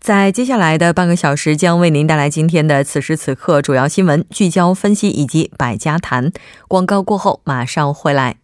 [0.00, 6.32] 在接下来的半个小时，将为您带来今天的此时此刻主要新闻聚焦分析以及百家谈。
[6.66, 8.36] 广告过后马上回来。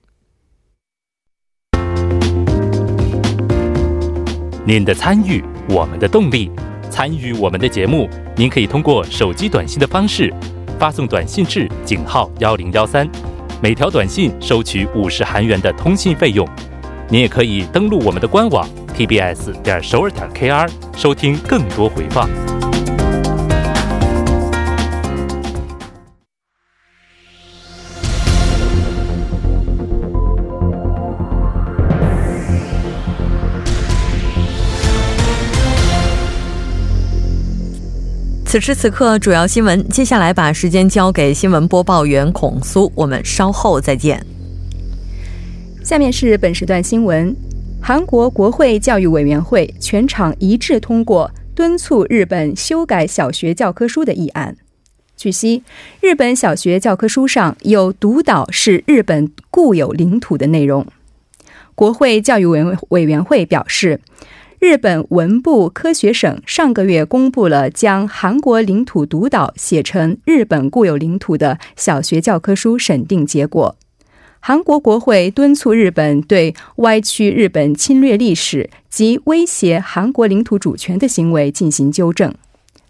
[4.66, 6.50] 您的参与，我们的动力。
[6.90, 10.32] 参与我们的节目，您可以通过手机短信的方式
[10.78, 13.10] 发送短信至井号幺零幺三，
[13.60, 16.48] 每条短信收取五十韩元的通信费用。
[17.08, 18.68] 您也可以登录我们的官网。
[18.96, 22.28] Tbs 点首尔点 kr 收听更多回放。
[38.46, 39.88] 此时此刻，主要新闻。
[39.88, 44.24] 接下来把时间交给新闻播报员孔苏，我们稍后再见。
[45.82, 47.34] 下面是本时段新闻。
[47.86, 54.56] 韩国国会教育委员会全场一致通过敦促日本修改小学教科书的议案。
[55.18, 55.62] 据悉，
[56.00, 60.86] 日本小学教科书上有“独岛是日本固有领土”的内容。
[61.74, 64.00] 国会教育委委员会表示，
[64.58, 73.76] 日本文部科学省上个月公布了将韩国领土独岛写成日本固有领土的小学教科书审定结果。
[74.46, 82.34] 韩国国会敦促日本对歪曲日本侵略历史及威胁韩国领土主权的行为进行纠正。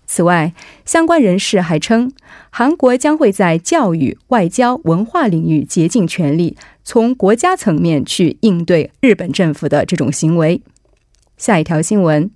[0.05, 0.53] 此外，
[0.85, 2.11] 相关人士还称，
[2.51, 10.61] 韩国将会在教育、外交、文化领域竭尽全力，从国家层面去应对日本政府的这种行为。
[11.37, 12.29] 下一条新闻：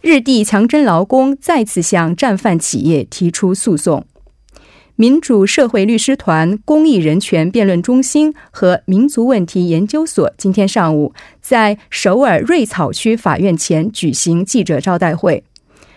[0.00, 4.06] 日帝强征劳工再次向战犯企业提出诉讼。
[4.98, 11.12] 民主社会律师团、公益人权辩论中心和民族问题研究所今天上午
[11.42, 15.44] 在首尔瑞草区法院前举行记者招待会，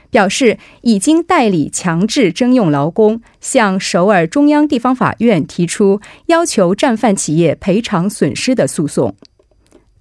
[0.09, 9.15] 表示已经代理强制征用劳工，向首尔中央地方法院提出要求战犯企业赔偿损失的诉讼。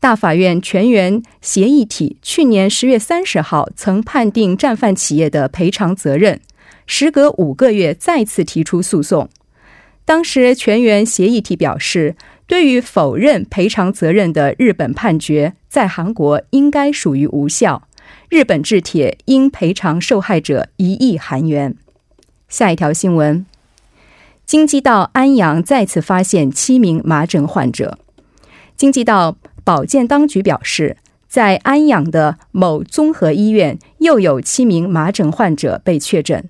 [0.00, 6.40] 大法院全员协议体去年十月三十号曾判定战犯企业的赔偿责任。
[6.90, 9.28] 时隔五个月再次提出诉讼，
[10.06, 12.16] 当时全员协议体表示，
[12.46, 17.82] 对于否认赔偿责任的日本判决，在韩国应该属于无效，
[18.30, 21.76] 日本制铁应赔偿受害者一亿韩元。
[22.48, 23.44] 下一条新闻，
[24.46, 27.98] 京畿道安阳再次发现七名麻疹患者，
[28.74, 30.96] 京畿道保健当局表示，
[31.28, 36.48] 在安阳的某综合医院又有七名麻疹患者被确诊。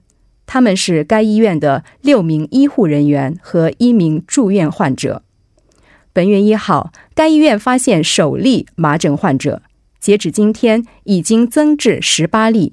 [0.48, 5.22] 他们是该医院的六名医护人员和一名住院患者。
[6.14, 9.62] 本月一号，该医院发现首例麻疹患者，
[10.00, 12.72] 截止今天已经增至十八例，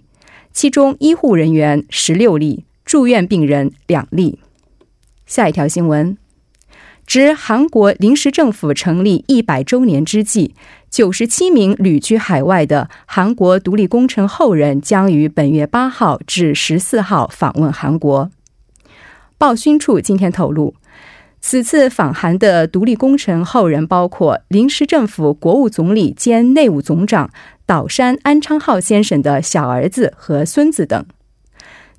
[0.53, 4.39] 其中医护人员十六例，住院病人两例。
[5.25, 6.17] 下一条新闻。
[7.05, 10.55] 值韩国临时政府成立一百周年之际，
[10.89, 18.31] 九十七名旅居海外的韩国独立工程后人将于本月八号至十四号访问韩国。
[19.37, 20.73] 报勋处今天透露，
[21.39, 27.29] 此次访韩的独立工程后人包括临时政府国务总理兼内务总长
[27.67, 31.05] 岛山安昌浩先生的小儿子和孙子等。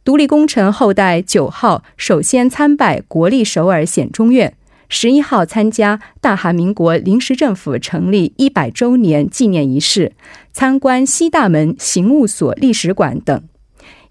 [0.05, 4.55] 独立工程后代九号首先参拜国立首尔显忠院。
[4.89, 10.13] 十一号参加大韩民国临时政府成立一百周年纪念仪式，
[10.53, 13.43] 参观西大门刑务所历史馆等。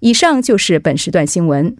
[0.01, 1.75] 以上就是本时段新闻。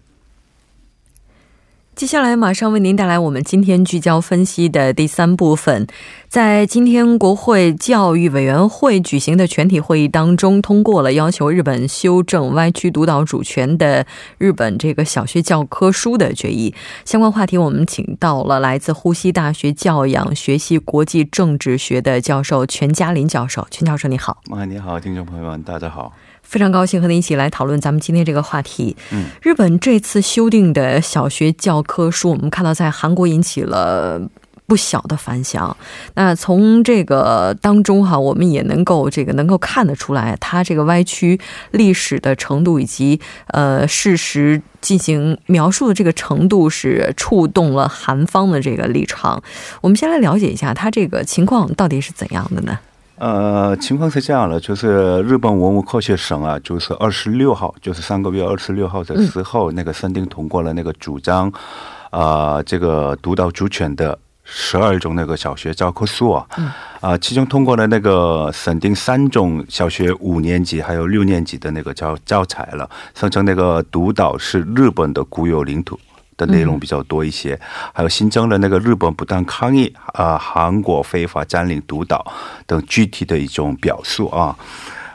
[1.96, 5.86] 接下来马上为您带来我们今天聚焦分析的第三部分。
[6.28, 14.06] 在今天国会教育委员会举行的全体会议当中，通过了要求日本修正歪曲独岛主权的
[14.36, 16.74] 日本这个小学教科书的决议。
[17.06, 23.66] 相关话题，我们请到了来自呼吸大学教养学系国际政治学的教授全嘉林教授。
[23.70, 24.42] 全教授，你好。
[24.50, 26.12] 啊，你好，听众朋友们，大家好。
[26.46, 28.96] 非常高兴和您一起来讨论咱们今天这个话题。
[29.10, 34.20] 嗯，日本这次修订的小学教科书，我们看到在韩国引起了
[34.66, 35.76] 不小的反响。
[36.14, 41.38] 那从这个当中哈，我们也能够这个能够看得出来，它这个歪曲
[41.72, 49.42] 历史的程度以及呃事实进行描述的这个程度是触动了韩方的这个立场。
[49.80, 52.78] 我们先来了解一下，它这个情况到底是怎样的呢？
[53.18, 61.50] 呃，情况是这样的，就是日本文物科学省啊，就是二十六号，就是上个月二十六号的时候，那个审定通过了那个主张，
[62.10, 66.46] 啊，这个独岛主权的十二种那个小学教科书啊，
[67.00, 75.98] 啊，其中通过了那个审定三种小学五年级还有六年级的那个教教材了，声称那个独岛是日本的固有领土。
[76.36, 77.58] 的内容比较多一些，
[77.92, 82.24] 还有新增的那个日本不断抗议啊，韩国非法占领独岛
[82.66, 84.56] 等具体的一种表述啊，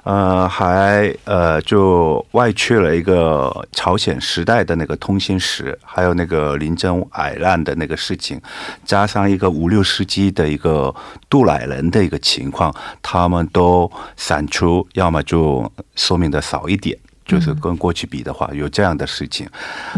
[0.04, 8.42] 呃，还呃就外去了一个朝鲜时代的那个通信史，还有那个林珍矮烂的那个事情，
[8.84, 10.94] 加上一个五六世纪的一个
[11.30, 16.98] 渡来人的一个情况，他们都散出，要么就说明的少一点。
[17.26, 19.48] 就是跟过去比的话，有这样的事情，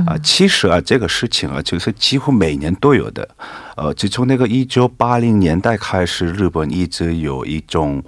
[0.06, 3.28] 啊，其实啊，这个事情啊，就是几乎每年都有的。
[3.76, 8.04] 呃，就从那个一九八零年代开始，日本一直有一种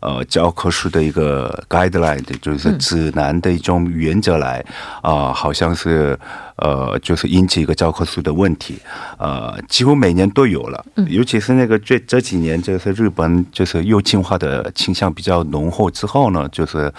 [0.00, 4.64] 呃教科书的一个 guideline，就是指南的一种原则来
[5.02, 6.18] 啊，好像是
[6.56, 8.78] 呃，就是引起一个教科书的问题，
[9.18, 10.84] 呃，几乎每年都有了。
[11.08, 16.92] 尤其是那个这这几年，就是日本就是右倾化的倾向比较浓厚之后呢，就是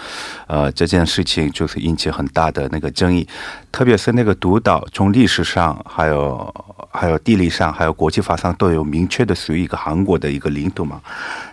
[0.48, 3.26] 呃这件事情就是引起很大的那个争议，
[3.72, 6.54] 特别是那个独岛，从历史上还有。
[6.92, 11.02] 还有地理上，还有国际法上都有明确的属于一个韩国的一个领土嘛。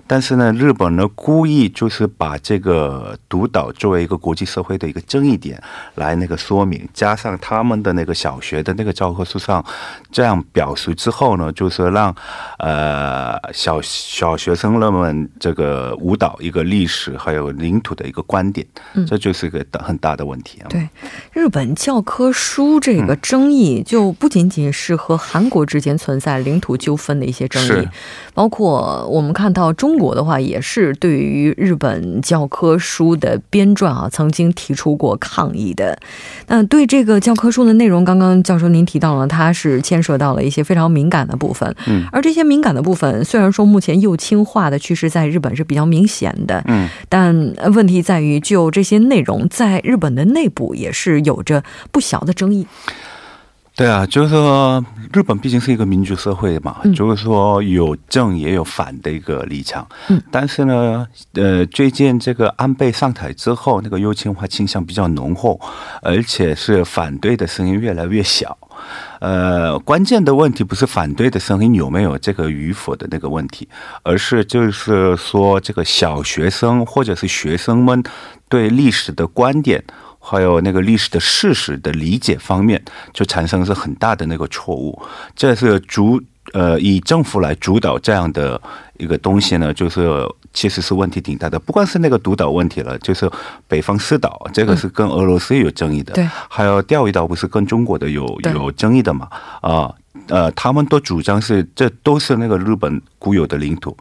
[0.07, 5.61] 但是呢，日本呢故意就是把这个独岛作为一个国际社会的一个争议点
[5.97, 9.65] 来那个说明，加上他们的那个小学的那个教科书上
[10.11, 12.15] 这样表述之后呢，就是让
[12.59, 18.67] 呃小小学生们这个舞蹈一个历史还有领土的一个观点，
[19.07, 20.67] 这就是一个很大的问题啊。
[20.69, 20.89] 对，
[21.33, 27.89] 日本教科书这个争议就不仅仅是和韩国之间存在领土纠纷的一些争议，
[28.37, 29.97] 包括我们看到中。
[29.97, 35.99] 国的话也是对于日本教科书的编撰啊，曾经提出过抗议的。
[36.49, 41.75] 那对这个教科书的内容，刚刚教授您提到了，它是牵涉到了一些非常敏感的部分。
[41.87, 52.67] 嗯，而这些敏感的部分，虽然说目前右倾化的趋势在日本是比较明显的，嗯，但问题在于，就这些内容在日本的内部也是有着不小的争议。
[53.77, 54.83] 对啊，就是说，
[55.13, 59.87] 日本毕竟是一个民主社会嘛，就是说有正也有反的一个立场。
[60.09, 65.61] 嗯，但是呢，呃，最近这个安倍上台之后，那个右倾化倾向比较浓厚，
[66.01, 68.57] 而且是反对的声音越来越小。
[69.21, 73.69] 呃，关键的问题不是反对的声音有没有这个与否的那个问题，
[74.03, 78.03] 而是就是说，这个小学生或者是学生们
[78.49, 79.85] 对历史的观点。
[80.29, 82.83] 还有那个历史的事实的理解方面，
[83.13, 85.01] 就产生是很大的那个错误。
[85.37, 86.21] 这是主
[86.53, 88.61] 呃以政府来主导这样的
[88.97, 90.11] 一个东西呢，就是
[90.53, 91.57] 其实是问题挺大的。
[91.61, 93.31] 不光是那个独岛问题了，就是
[93.69, 99.29] 北方四岛这个是跟俄罗斯有争议的，对，还有钓鱼岛不是跟中国的有有争议的嘛？
[99.61, 99.95] 啊
[100.29, 103.97] 呃，他们都主张是这都是那个日本固有的领土。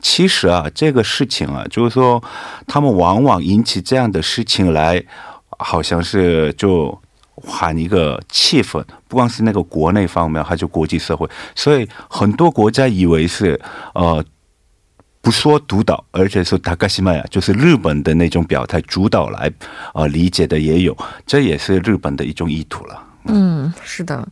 [0.00, 2.20] 其实啊，这个事情啊，就是说
[2.66, 5.04] 他们往往引起这样的事情来。
[5.58, 6.98] 好像是就
[7.36, 13.60] 喊一个气氛，不光是那个国内方面，还是国际社会，所以很多国家以为是
[13.94, 14.24] 呃
[15.20, 19.52] 不说独岛，而且是塔克西麦亚，就是日本的那种表态主导来
[19.94, 20.96] 呃理解的也有，
[21.26, 23.02] 这也是日本的一种意图了。
[23.26, 24.26] 嗯，是的，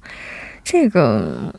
[0.64, 1.52] 这个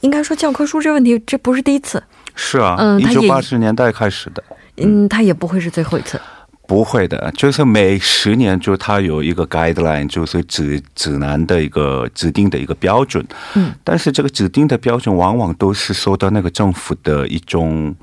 [0.00, 2.02] 应该说教科书这问题，这不是第一次。
[2.34, 4.44] 是啊，嗯，一九八十年代开始的，
[4.76, 6.20] 嗯，它也不会是最后一次。
[6.66, 13.24] 不会的，就是每十年就它有一个 guideline，就是指指南的一个指定的一个标准。
[13.54, 17.94] 嗯，但是这个指定的标准往往都是受到那个政府的一种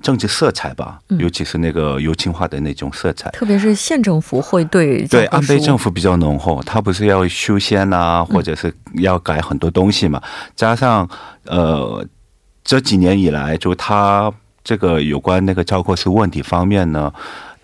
[0.00, 3.28] 政治色彩吧，尤其是那个油青化的那种色彩。
[3.30, 10.22] 特别是县政府会对对安倍政府比较浓厚，他不是要修宪啊，或者是要改很多东西嘛？
[10.54, 11.08] 加上
[11.46, 12.06] 呃
[12.62, 17.12] 这几年以来，就他这个有关那个教科书问题方面呢。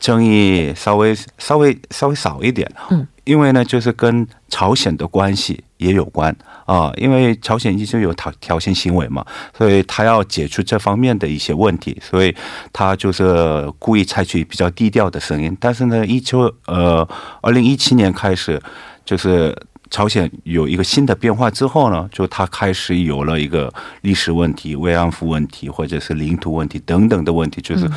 [0.00, 6.34] 争议稍微稍微稍微少一点，嗯，因为呢，就是跟朝鲜的关系也有关。
[6.66, 9.26] 啊，因为朝鲜一直有挑挑衅行为嘛，
[9.58, 12.32] 所以他要解除这方面的一些问题，所以
[12.72, 15.56] 他就是故意采取比较低调的声音。
[15.58, 17.06] 但是呢，一九呃
[17.42, 18.62] 二零一七年开始，
[19.04, 19.52] 就是
[19.90, 27.90] 朝鲜有一个新的变化之后呢，就他开始有了一个历史问题、慰安妇问题，或者是领土问题等等的问题，就是、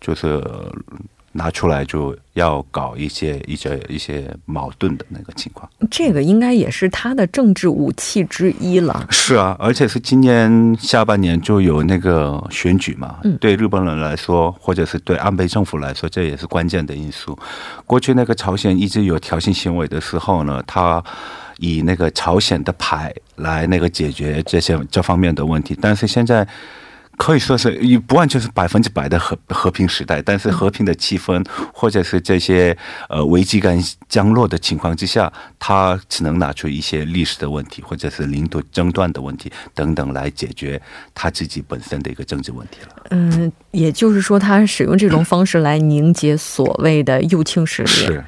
[0.00, 0.42] 就是
[1.32, 5.68] 拿出来就要搞一些一些一些矛盾的那个情况。
[5.90, 9.06] 这个应该也是他的政治武器之一了。
[9.10, 17.38] 是啊，而且是今年下半年就有那个选举嘛，对日本人来说，或者是对安倍政府来说，这也是关键的因素。
[17.86, 21.02] 过去那个朝鲜一直有挑衅行为的时候呢，他
[21.58, 26.46] 以那个朝鲜的牌来那个解决这些这方面的问题，但是现在。
[27.18, 31.44] 可以说是也不完全是百分之百的和和平时代，但是和平的气氛
[31.74, 32.74] 或者是这些
[33.08, 40.80] 呃危机感降落的情况之下，他只能拿出一些历史的问题或者是领土争端的问题等等来解决
[41.12, 43.06] 他自己本身的一个政治问题了。
[43.10, 47.88] 嗯，也就是说，他使用这种方式来凝结所谓的右倾势力。
[47.88, 48.24] 是。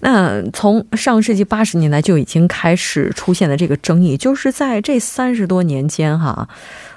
[0.00, 6.48] 那从上世纪八十年代就已经开始出现的这个争议，就是在这三十多年间哈。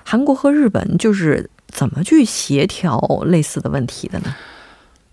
[0.04, 4.36] 韩国和日本就是怎么去协调类似的问题的呢？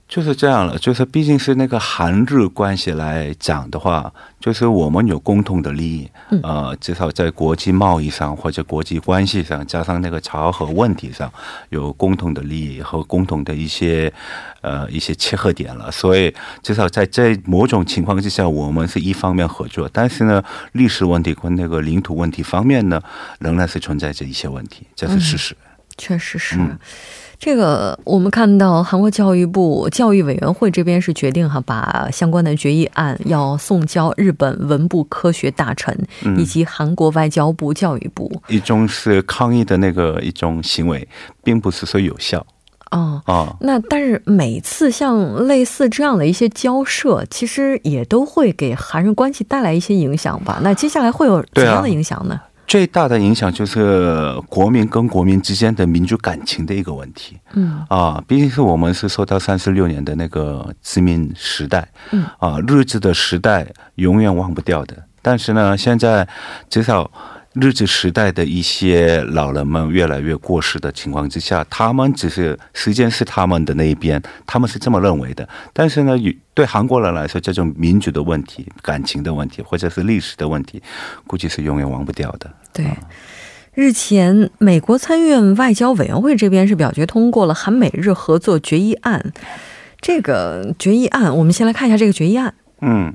[0.08, 4.10] 就是这样了，就是毕竟是那个韩日关系来讲的话，
[4.40, 6.10] 就是我们有共同的利益，
[6.42, 11.30] 呃，至少在国际贸易上或者国际关系上，加上那个朝核问题上
[11.68, 14.10] 有共同的利益和共同的一些
[14.62, 22.98] 呃一些切合点了，所以至少在这某种情况之下，我们是一方面合作，但是呢，历史问题和那个领土问题方面呢，
[23.40, 25.54] 仍然是存在着一些问题，这是事实。
[25.98, 26.58] 确实是。
[27.38, 35.97] 这个我们看到，韩国教育部教育委员会这边是决定哈，把相关的决议案要送交日本文部科学大臣
[36.37, 38.30] 以及韩国外交部教育部。
[38.49, 41.07] 一种是抗议的那个一种行为，
[41.45, 42.45] 并不是说有效。
[42.90, 50.59] 哦哦，那但是每次像类似这样的一些交涉，其实也都会给韩日关系带来一些影响吧？
[50.62, 52.40] 那接下来会有怎样的影响呢？
[52.68, 57.37] 最大的影响就是国民跟国民之间的民族感情的一个问题。
[57.54, 61.88] 嗯啊，毕竟是我们是受到三十六年的那个殖民时代。
[62.12, 64.94] 嗯啊，日治的时代永远忘不掉的。
[65.22, 66.28] 但是呢，现在
[66.68, 67.10] 至少。
[67.55, 75.49] 日治时代的一些老人们越来越过世的情况之下，他们只是时间是他们的那一边，他们是这么认为的。
[75.73, 76.14] 但是呢，
[76.55, 80.83] 对韩国人来说，这种民主的问题、感情的问题，或者是历史的问题，
[81.26, 82.50] 估计是永远忘不掉的。
[82.73, 82.87] 对，
[83.75, 89.33] 日前美国参议院外交委员会这边是表决通过了韩美日合作决议案。
[90.00, 92.55] 这个决议案，我们先来看一下这个决议案。
[92.83, 93.14] 嗯，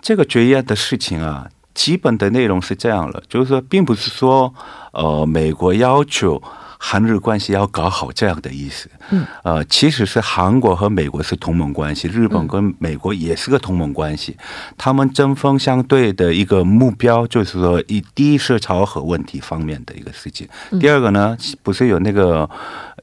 [0.00, 1.48] 这个决议案的事情啊。
[1.74, 4.52] 基本的内容是这样了，就是说，并不是说，
[4.92, 6.42] 呃，美国要求
[6.78, 8.90] 韩日关系要搞好这样的意思。
[9.10, 14.36] 嗯，呃，其实是韩国和美国是同盟关系，日本跟美国也是个同盟关系，
[14.76, 20.48] 他们针锋相对的一个目标就是说，以第一是朝核问题方面的一个事情，
[20.80, 22.48] 第二个呢，不是有那个，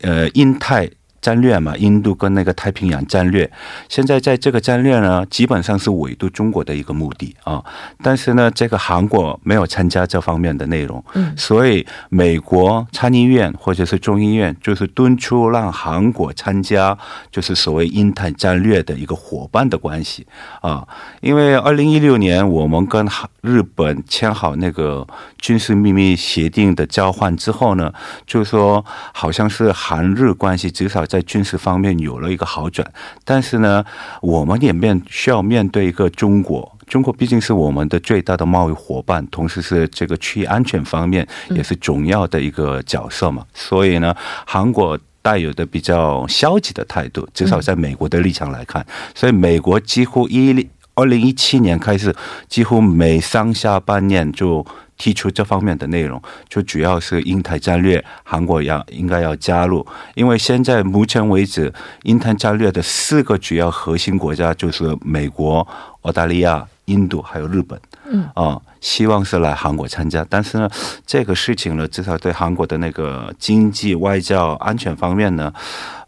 [0.01, 0.89] 呃，印太。
[1.21, 3.49] 战略嘛，印度跟那个太平洋战略，
[3.89, 7.61] 现在在这个战略呢，基本上是围堵中国的一个目的啊。
[8.01, 16.97] 但是呢，这个韩国没有参加这方面的内容，嗯，所以美国参议院或者是众议院就是敦促让韩国参加，
[17.29, 20.25] 就是所谓印太战略的一个伙伴的关系
[20.61, 20.88] 啊。
[21.19, 23.05] 因为二零一六年我们跟
[23.41, 25.05] 日本签好那个
[25.38, 27.91] 军事秘密协定的交换之后呢，
[28.25, 31.05] 就是说好像是韩日关系至少。
[31.09, 32.89] 在军事方面有了一个好转，
[33.25, 33.83] 但是呢，
[34.21, 36.71] 我们也面需要面对一个中国。
[36.87, 43.43] 中国毕竟是我们的最大的贸易伙伴，同时是这个区域安全方面也是重要的一个角色嘛。
[43.53, 52.15] 所以呢，韩国带有的比较消极的态度，至少在美国的立场来看，所以美国几乎一二零一七年开始，
[52.47, 54.65] 几乎每上下半年就。
[55.00, 65.65] 提出这方面的内容，就主要是印太战略，韩国要应该要加入，因为现在目前为止，印太战略的四个主要核心国家就是美国、
[66.01, 67.79] 澳大利亚、印度还有日本，
[68.12, 70.70] 嗯啊，希望是来韩国参加，但是呢，
[71.08, 75.53] 这个事情呢，至少对韩国的那个经济、外交、安全方面呢，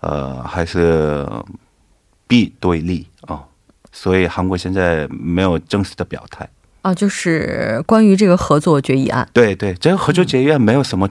[0.02, 1.26] 呃，还是
[2.28, 3.42] 弊多于利啊，
[3.94, 6.46] 所以韩国现在没有正式的表态。
[6.82, 9.28] 啊，就是关于这个合作决议案。
[9.34, 11.10] 对对，这个合作决议案没有什么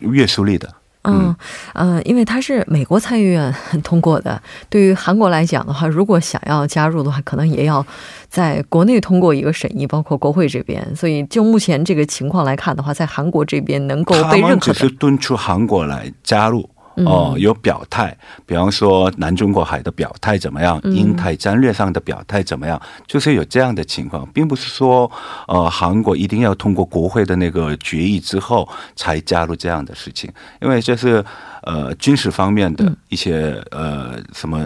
[0.00, 0.68] 约束力的。
[1.06, 1.36] 嗯
[1.74, 3.54] 嗯，因为它是美国参议院
[3.84, 4.40] 通过的，
[4.70, 7.84] 对于韩国来讲的话，如果想要加入的话，可能也要
[8.30, 10.96] 在国内通过一个审议，包括国会这边。
[10.96, 25.10] 所以就目前这个情况来看的话，在韩国这边能够被认可，只是敦促韩国来加入哦，有表态，比方说南中国海的表态怎么样，英泰战略上的表态怎么样，就是有这样的情况，并不是说
[25.48, 30.30] 呃韩国一定要通过国会的那个决议之后才加入这样的事情，
[30.62, 31.24] 因为这是
[31.62, 34.60] 呃军事方面的一些呃什么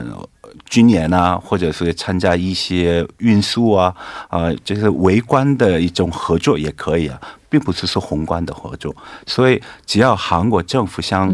[0.68, 3.94] 军演啊，或者是参加一些运输啊
[4.28, 8.94] 啊，就是围观的一种合作也可以啊，并不是说宏观的合作，
[9.26, 11.32] 所以只要韩国政府向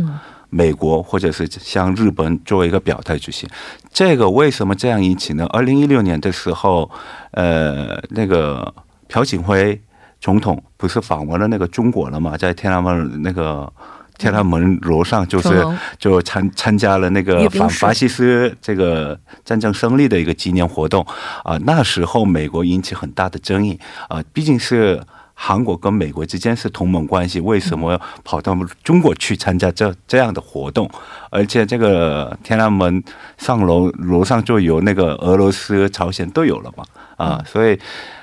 [0.55, 3.49] 美国或者是向日本作为一个表态就行。
[3.93, 5.45] 这个为什么这样引起呢？
[5.47, 6.89] 二零一六年的时候，
[7.33, 8.73] 呃，那个
[9.09, 9.83] 朴槿惠
[10.21, 13.73] 总统不是访问了那个中国了嘛，在天安门那个
[14.17, 15.65] 天安门楼上，就是
[15.99, 21.05] 就参参加了那个反法西斯这个战争胜利的一个纪念活动
[21.43, 21.59] 啊。
[21.65, 25.03] 那时候美国引起很大的争议啊，毕竟是。
[25.35, 30.89] 韩国跟美国之间是同盟关系，为什么跑到中国去参加这这样的活动？
[31.31, 33.03] 而且这个天安门
[33.37, 36.85] 上楼楼上就有那个俄罗斯、朝鲜都有了嘛？
[37.17, 37.79] 啊，所以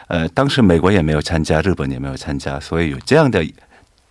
[0.07, 3.45] 呃，当时美国也没有参加，日本也没有参加，所以有这样的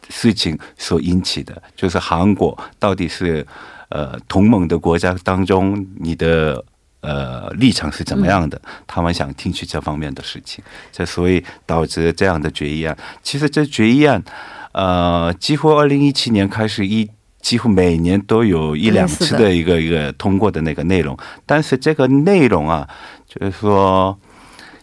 [0.09, 3.47] 事情所引起的，就是韩国到底是
[3.89, 6.65] 呃同盟的国家当中你的。
[7.01, 8.61] 呃，立场是怎么样的？
[8.87, 12.97] 他们想听取这方面的事情，这所以导致这样的决议案。
[13.23, 14.23] 其实这决议案，
[14.73, 21.17] 呃，几乎二零一七年开始一，几乎每年都有一两次的一个一个通过的那个内容。
[21.47, 22.89] 但是这个内容啊，
[23.27, 24.19] 就是说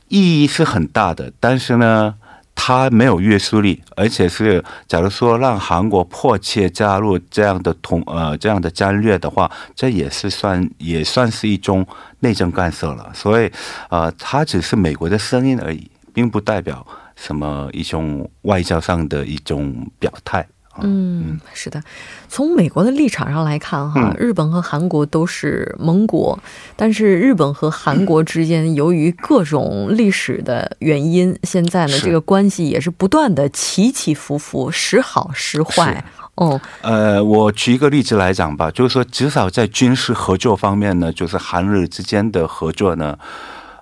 [0.07, 2.15] 意义是很大的，但是呢。
[2.59, 11.85] 它没有约束力，而且是，假如说让韩国迫切加入这样的同呃这样的战略的话，这也是算也算是一种
[12.19, 13.09] 内政干涉了。
[13.13, 13.49] 所以，
[13.89, 16.85] 呃，它只是美国的声音而已，并不代表
[17.15, 20.45] 什么一种外交上的一种表态。
[20.81, 21.81] 嗯，是的，
[22.27, 26.37] 从美国的立场上来看，哈，日本和韩国都是盟国，
[26.75, 36.03] 但是日本和韩国之间由于各种历史的原因，现在呢，这个关系也是不断的起起伏伏，时好时坏。
[36.35, 43.17] 哦，呃，我举一个例子来讲吧，就是说，至少在军事合作方面呢，就是韩日之间的合作呢。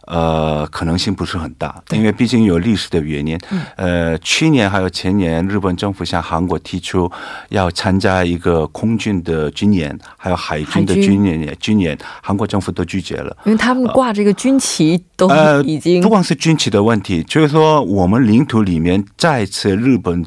[0.06, 3.40] 呃，可能性不是很大，因为毕竟有历史的原因。
[3.76, 7.12] 呃，去年还有前年，日本政府向韩国提出
[7.50, 15.30] 要参加一个空军的军演，还有海军的军演，军演韩国政府都拒绝了，因为他们挂这个军旗都
[15.64, 20.26] 已经不光是军旗的问题，就是说我们领土里面再次日本。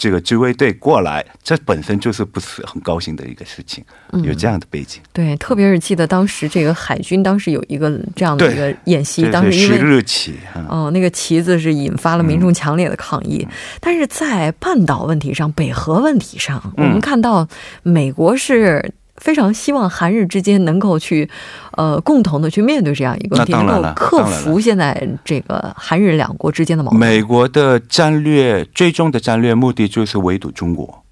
[0.00, 3.84] 这个自卫队过来，这本身就是不是很高兴的一个事情，
[4.24, 4.98] 有这样的背景。
[5.12, 10.36] 对，特别是记得当时这个海军当时有一个这样的一个演习，当时因为日旗，
[10.70, 13.46] 哦，那个旗子是引发了民众强烈的抗议。
[13.78, 17.46] 但是在半岛问题上、北核问题上，我们看到
[17.82, 18.94] 美国是。
[19.20, 21.28] 非常希望韩日之间能够去，
[21.76, 26.98] 呃，共同的去面对这样一个问题，能够克服现在这个韩日两国之间的矛盾。
[26.98, 31.04] 美国的战略最终的战略目的就是围堵中国，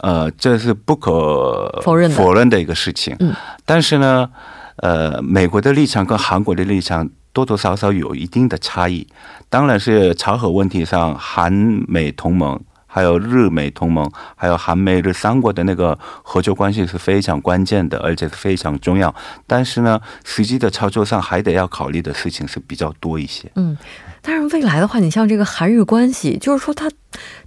[0.00, 3.16] 呃，这是不可否认否认的一个事情。
[3.20, 3.32] 嗯，
[3.64, 4.28] 但是呢，
[4.76, 9.06] 呃，美国的立场跟韩国的立场多多少少有一定的差异。
[9.48, 11.52] 当然是朝核问题上，韩
[11.86, 12.60] 美同盟。
[12.94, 19.14] 还有日美同盟，还有韩美日三国的那个合作关系是非常关键的，而且是非常重要。
[19.46, 23.50] 但是呢，实际的操作上还得要考虑的事情是比较多一些。
[23.54, 23.74] 嗯，
[24.20, 26.90] 但是未来的话，你像这个韩日关系，就是说它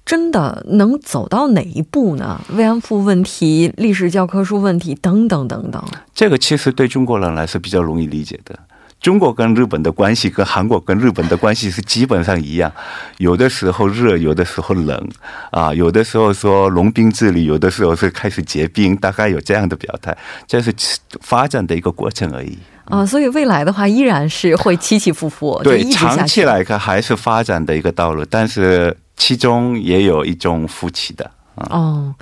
[0.03, 2.41] 真的能走到哪一步呢？
[2.53, 5.83] 慰安妇问题、历史教科书问题等等等等，
[6.15, 8.57] 这个其实对中国人来说比较容易理解的。
[9.01, 12.71] 中国跟日本的关系跟韩国跟日本的关系是基本上一样，
[13.17, 15.09] 有的时候热，有的时候冷，
[15.51, 20.73] 啊，有的时候说融冰治理，有的时候是开始结冰，大概有这样的表态，这是
[21.21, 22.57] 发展的一个过程而已。
[22.85, 31.29] 啊，所以未来的话依然是会起起伏伏，对，长期来看还是发展的一个道路，但是其中也有一种浮起的。
[31.55, 32.13] 哦，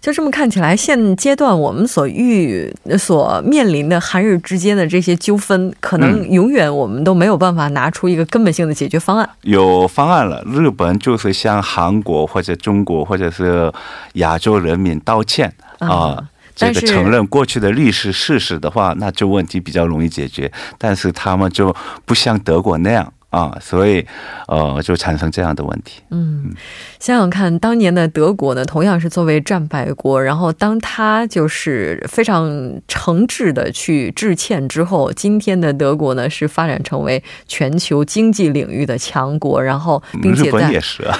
[0.00, 9.28] 就这么看起来，现阶段我们所遇、所面临的韩日之间的这些纠纷，可能永远我们都没有办法拿出一个根本性的解决方案。
[9.42, 13.72] 有方案了，日本就是向韩国或者中国或者是
[14.14, 20.50] 亚洲人民道歉啊，这个承认过去的历史事实的话，那就问题比较容易解决。
[20.76, 21.74] 但是他们就
[22.04, 23.12] 不像德国那样。
[23.30, 24.04] 啊，所以，
[24.48, 26.02] 呃，就产生这样的问题。
[26.10, 26.50] 嗯，
[26.98, 32.50] 想想看，当年的德国呢，同样是作为战败国，然后当他就是非常
[32.88, 41.16] 诚挚的去致歉之后，今天的德国呢，是发展成为全球经济领域的强国，然后并且日本也是啊。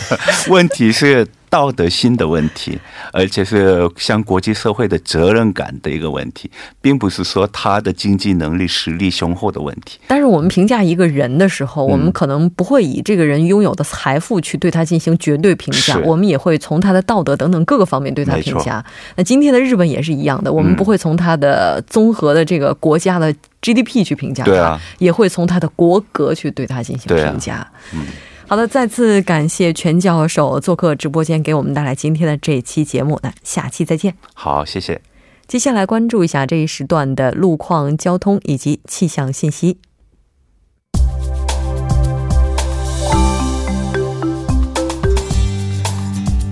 [0.48, 1.26] 问题是。
[1.54, 2.76] 道德心的问题，
[3.12, 10.00] 而且是向国际社会的责任感的一个问题，并不是说他的经济能力实力雄厚的问题。
[10.08, 18.84] 但是我们评价一个人的时候，我们可能不会以这个人拥有的财富去对他进行绝对评价，我们也会从他的道德等等各个方面对他评价。
[19.14, 27.64] 那今天的日本也是一样的，我们不会从他的综合的这个国家的 GDP 去评价他，也会从他的国格去对他进行评价。
[27.92, 28.04] 嗯。
[28.46, 33.18] 好的，再次感谢全教授做客直播间，给我们带来今天的这期节目。
[33.22, 34.14] 那下期再见。
[34.34, 35.00] 好，谢谢。
[35.46, 39.78] 接下来关注一下这一时段的路况、交通以及气象信息。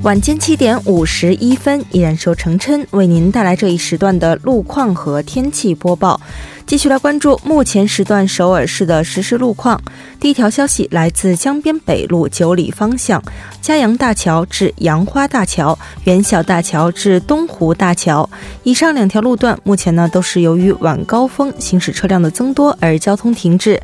[0.03, 6.21] 晚间七点五十一分，依然由程琛为您带来这一时段的路况和天气播报。
[6.67, 9.81] 继续来关注目前时段首尔市的实时路况。
[10.19, 13.21] 第一条消息来自江边北路九里方向
[13.61, 18.29] 嘉阳大桥至杨花大桥、元小大桥至东湖大桥。
[18.63, 23.81] 以上两条路段目前呢都是由于晚高峰行驶车辆的增多而交通停滞。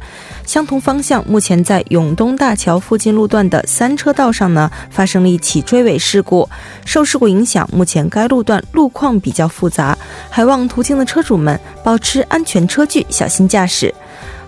[0.47, 6.49] 相同方向，目前在永东大桥附近路段的三车道上呢发生了一起追尾事事故。
[6.87, 9.97] 受事故影响，目前该路段路况比较复杂，
[10.31, 13.95] 还望途经的车主们保持安全车距，小心驾驶。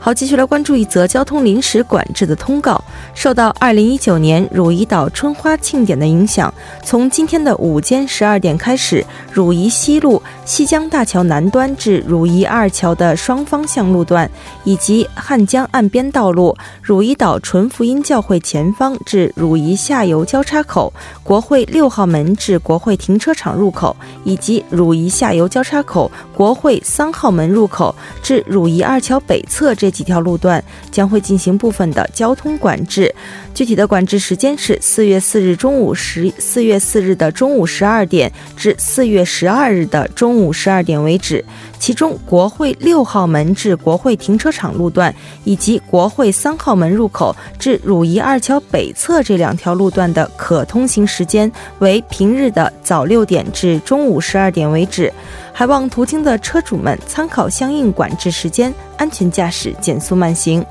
[0.03, 2.83] 好，继续来关注一则交通临时管制的通告。
[3.13, 14.29] 受到二零一九年汝矣岛春花庆典的影响，从今天的午间十二点开始，汝矣西路西江大桥南端至汝矣二桥的双方向路段，
[14.65, 20.91] 以及汉江岸边道路汝矣岛纯福音教会前方至汝矣下游交叉口、
[21.23, 29.90] 国会六号门至国会停车场入口，以及汝矣下游交叉口、国会三号门入口至汝矣二桥北侧这。
[29.91, 33.15] 几条路段将会进行部分的交通管制，
[33.55, 41.45] 具体的管制时间是四月四日中午十四月四日的中午十二点至四月十二日的中午十二点为止。
[41.81, 45.13] 其中，国会六号门至国会停车场路段
[45.45, 55.11] 以及国会三号门入口至汝矣二桥北侧这两条路段的可通行时间为平日的早六点至中午十二点为止。
[55.55, 60.65] 还望途经的车主们参考相应管制时间，安全驾驶，减速慢行。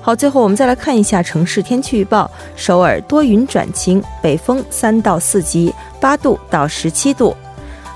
[0.00, 7.36] 好，最后我们再来看一下城市天气预报：首尔多云转晴，北风三到四级，八度到十七度。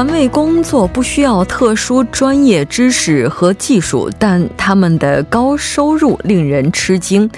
[0.00, 7.30] 环卫工作不需要特殊专业知识和技术，但他们的高收入令人吃惊。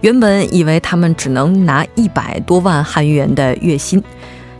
[0.00, 4.00] 原本以为他们只能拿一百多万韩元的月薪，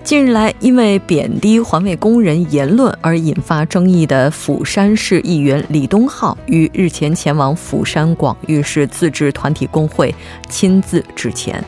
[0.03, 10.13] 近日来因为贬低环卫工人言论而引发争议的釜山市议员李东浩，于日前前往釜山广域市自治团体工会
[10.49, 11.63] 亲自致歉。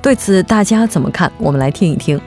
[0.00, 1.30] 对此大家怎么看？
[1.36, 2.18] 我们来听一听。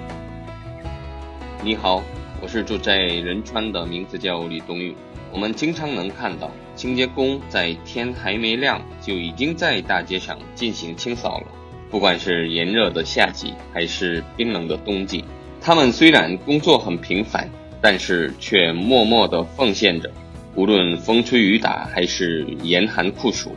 [1.64, 2.04] 你好。
[2.52, 4.94] 是住在仁川的，名字叫李东玉。
[5.32, 11.48] 我们经常能看到清洁工在天还没亮就已经在大街上进行清扫了。
[11.90, 15.24] 不管是炎热的夏季还是冰冷的冬季，
[15.62, 17.50] 他们虽然工作很平凡，
[17.82, 20.12] 但是却默默地奉献着。
[20.56, 23.56] 无论风吹雨打还是严寒酷暑，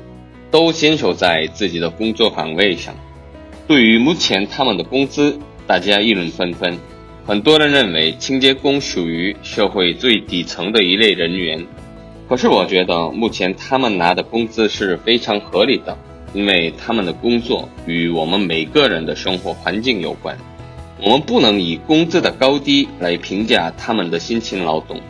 [0.53, 2.95] 都坚守在自己的工作岗位上。
[3.67, 6.79] 对于目前他们的工资，大家议论纷纷。
[7.27, 11.67] 很多人认为清洁工属于社会最底层的一类人员，
[12.29, 15.97] 可是我觉得目前他们拿的工资是非常合理的，
[16.35, 20.37] 因为他们的工作与我们每个人的生活环境有关。
[21.01, 25.01] 我们不能以工资的高低来评价他们的辛勤劳动，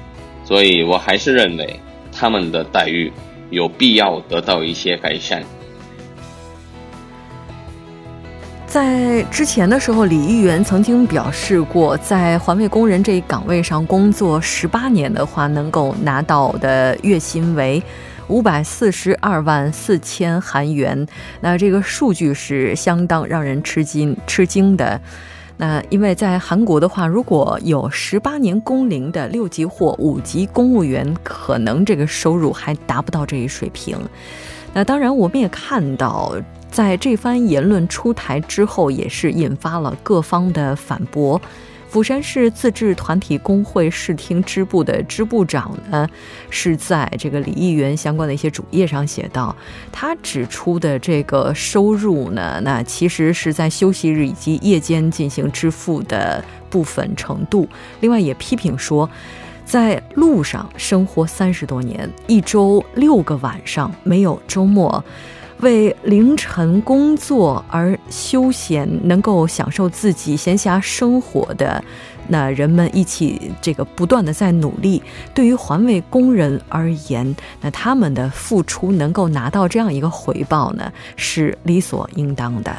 [0.45, 1.81] 所以我还是认为
[2.13, 3.13] 他们的待遇
[3.51, 5.43] 有必要得到一些改善。
[8.75, 17.81] 在之前的时候，李议员曾经表示过，在环卫工人这一岗位上工作十八年的话，能够拿到的月薪为
[18.27, 21.07] 五百四十二万四千韩元。
[21.41, 25.01] 那这个数据是相当让人吃惊吃惊的。
[25.57, 33.97] 那因为在韩国的话，如果有十八年工龄的六级或五级公务员，可能这个收入还达不到这一水平。
[34.73, 36.35] 那当然，我们也看到，
[36.75, 41.41] 在这番言论出台之后，也是引发了各方的反驳。
[41.89, 46.05] 釜山市自治团体工会视听支部的支部长呢，
[46.51, 49.55] 是在这个李议员相关的一些主页上写道，
[49.93, 57.69] 他指出的这个收入呢，那其实是在休息日以及夜间进行支付的部分程度。
[58.01, 59.09] 另外也批评说，
[59.65, 65.05] 在路上生活三十多年，一周六个晚上没有周末。
[65.65, 71.83] 为凌晨工作而休闲，能够享受自己闲暇生活的
[72.29, 75.03] 那人们一起这个不断的在努力。
[75.35, 82.73] 对于环卫工人而言，那他们的付出能够拿到这样一个回报呢，是理所应当的。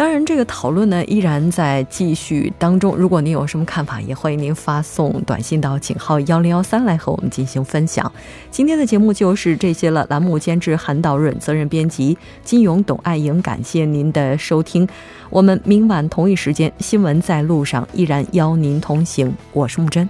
[0.00, 2.96] 当然，这个讨论呢依然在继续当中。
[2.96, 8.10] 如果您有什么看法，也欢迎您发送短信到井号幺零幺三来和我们进行分享。
[8.50, 10.06] 今天的节目就是这些了。
[10.08, 14.88] 栏目监制韩导润，责任编辑金勇、董爱莹，感谢您的收听。
[15.28, 19.30] 我们明晚同一时间，新闻在路上依然邀您同行。
[19.52, 20.08] 我是木真。